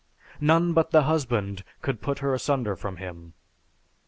[0.39, 3.33] None but the husband could put her asunder from him.